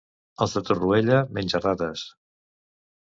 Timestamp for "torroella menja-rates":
0.69-2.07